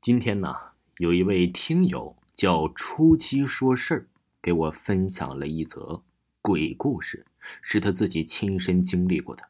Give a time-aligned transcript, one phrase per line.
[0.00, 0.54] 今天呢，
[0.98, 4.06] 有一位听友叫初七说事儿，
[4.40, 6.00] 给我分享了一则
[6.40, 7.26] 鬼故事，
[7.62, 9.42] 是他自己亲身经历过的。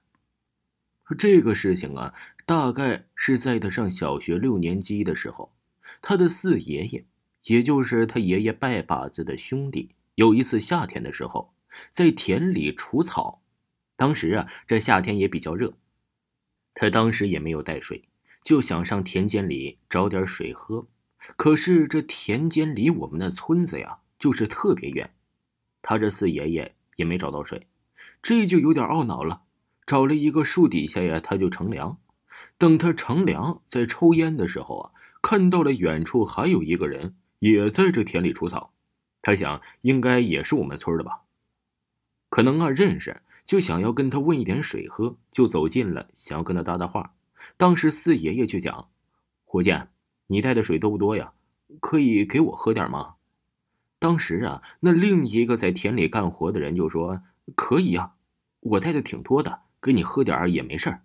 [1.19, 2.15] 这个事情啊，
[2.47, 5.53] 大概是在他上小学六年级的时候，
[6.01, 7.05] 他的四爷爷，
[7.45, 11.53] 也就是他爷爷拜把子的兄弟，有一次夏天的时候，
[11.93, 13.43] 在田里除草。
[13.97, 15.75] 当时啊，这夏天也比较热，
[16.73, 18.03] 他当时也没有带水。
[18.43, 20.87] 就想上田间里找点水喝，
[21.37, 25.11] 可是这田间离我们那村子呀，就是特别远。
[25.83, 27.67] 他这四爷爷也没找到水，
[28.23, 29.43] 这就有点懊恼了。
[29.87, 31.97] 找了一个树底下呀，他就乘凉。
[32.59, 34.91] 等他乘凉在抽烟的时候啊，
[35.23, 38.73] 看到了远处还有一个人也在这田里除草。
[39.23, 41.23] 他想，应该也是我们村的吧？
[42.31, 47.15] 可能啊认识，就想要跟他问一点水喝，就走近了，想要跟他搭搭话。
[47.59, 48.89] 当时四爷爷就讲
[49.45, 49.77] ：“伙计，
[50.29, 51.33] 你带的水多不多呀？
[51.81, 53.17] 可以给我喝点吗？”
[53.99, 57.21] 当时啊，那另一个在田里干活的人就说
[57.57, 58.13] ：“可以呀，
[58.61, 61.03] 我带的挺多的，给你喝点也没事儿。”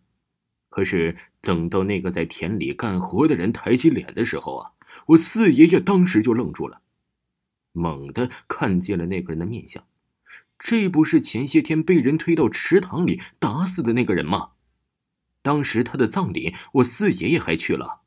[0.69, 4.71] 可是等到那个在田里干活的人抬起脸的时候啊，
[5.07, 6.81] 我四爷爷当时就愣住了，
[7.71, 9.83] 猛地看见了那个人的面相，
[10.59, 14.51] 这不是前些天被人推到池塘里打死的那个人吗？
[15.43, 17.99] 当时他的葬礼，我四爷爷还去了，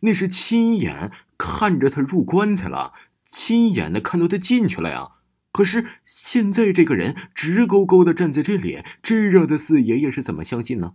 [0.00, 2.94] 那是亲眼看着他入棺材了，
[3.28, 5.10] 亲眼的看到他进去了呀。
[5.50, 10.94] 可是现在这个人直勾勾的站在这里，这让他四爷爷是怎么相信呢？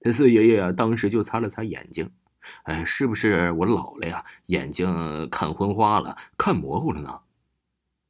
[0.00, 2.10] 他四爷爷啊，当时就擦了擦眼睛，
[2.62, 4.24] 哎，是不是我老了呀？
[4.46, 7.20] 眼睛看昏花了，看模糊了呢？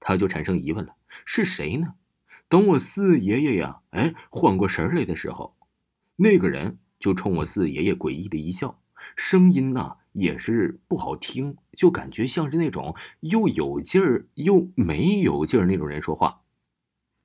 [0.01, 1.95] 他就产生疑问了，是谁呢？
[2.49, 5.57] 等我四爷爷呀，哎，缓过神来的时候，
[6.17, 6.79] 那个人。
[7.01, 8.79] 就冲我四爷爷诡异的一笑，
[9.17, 16.43] 声音呐也是不好听，就感觉像是那种又有劲儿又没有劲儿那种人说话，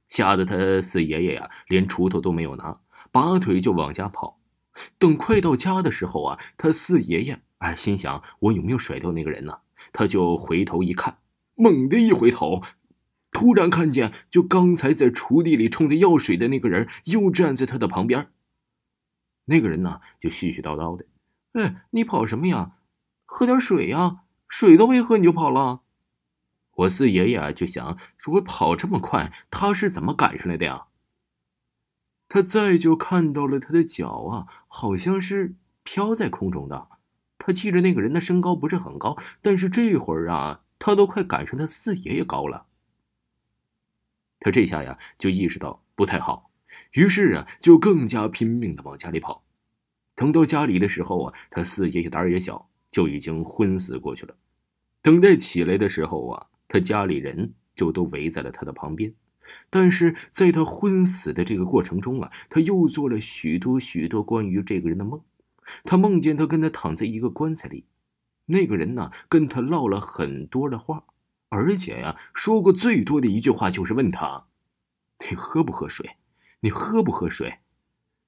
[0.10, 2.80] 吓得他四爷爷呀连锄头都没有拿，
[3.12, 4.40] 拔腿就往家跑。
[4.98, 9.60] 等快到家的时候啊，他四爷爷哎心想我有没有甩掉那个人呢？
[9.94, 11.18] 他就回头一看，
[11.56, 12.62] 猛地一回头，
[13.32, 18.28] 突然看见就刚才在锄地里冲他要水的那个人又站在他的旁边。
[19.46, 21.06] 那个人呢，就絮絮叨叨的
[21.54, 22.74] ：“哎，你跑什么呀？
[23.26, 24.24] 喝点水呀！
[24.48, 25.82] 水都没喝你就跑了。”
[26.76, 27.98] 我四爷爷就想
[28.34, 30.88] ：“我跑这么快，他是怎么赶上来的呀？”
[32.28, 36.90] 他再就看到了他的脚啊，好像是飘在空中的。
[37.38, 42.66] 他记着那个人的身高不是很高，但是这会儿啊，他都快赶上他四爷爷高了。
[44.40, 46.45] 他这下呀，就意识到不太好。
[46.96, 49.44] 于是啊，就更加拼命的往家里跑。
[50.16, 54.34] 等到家里的时候啊，他四爷爷胆儿也小，就已经昏死过去了。
[55.02, 59.14] 等待起来的时候啊，他家里人就都围在了他的旁边。
[59.70, 65.22] 但是在他昏死的这个过程中啊，他又做了许多许多关于这个人的梦。
[65.84, 67.84] 他梦见他跟他躺在一个棺材里，
[68.46, 71.04] 那个人呢跟他唠了很多的话，
[71.50, 74.46] 而且呀，说过最多的一句话就是问他
[75.30, 76.10] ：“你喝不喝水？”
[76.66, 77.60] 你喝不喝水？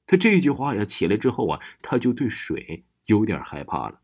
[0.05, 3.99] 他这句话呀，起来之后啊，他就对水有点害怕了。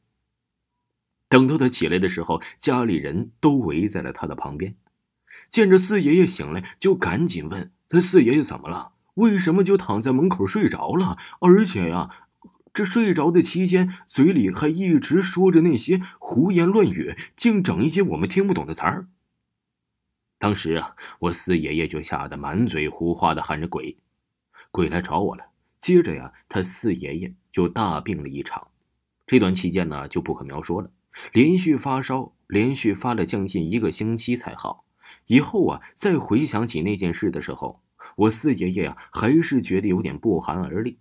[1.29, 4.75] 等到他起来的时候，家里人都围在了他的旁边，
[5.51, 8.93] 见着四爷爷醒来，就赶紧问他：“四爷爷怎么了？
[9.13, 11.15] 为什么就躺在门口睡着了？
[11.39, 12.09] 而且呀，
[12.73, 19.07] 这睡着的期间，嘴里还一直说着那些胡言乱语，竟整一些我们听不懂的词儿。”
[20.39, 23.95] 当时啊，我四爷爷就吓得满嘴胡话的喊着鬼。
[24.73, 25.45] 鬼来找我了。
[25.79, 28.69] 接着呀，他四爷爷就大病了一场，
[29.27, 30.89] 这段期间呢就不可描述了，
[31.31, 34.83] 连续发烧，连续发了将近一个星期才好。
[35.27, 37.81] 以后啊，再回想起那件事的时候，
[38.15, 40.97] 我四爷爷啊还是觉得有点不寒而栗。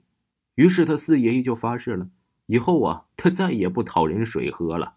[0.56, 2.10] 于是他四爷爷就发誓了，
[2.44, 4.96] 以后啊他再也不讨人水喝了。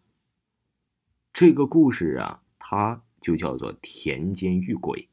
[1.32, 5.08] 这个故事啊，它就叫做田间遇鬼。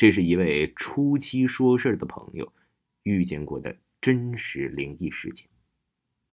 [0.00, 2.50] 这是一位初期说事儿的朋友
[3.02, 5.49] 遇见过的真实灵异事件。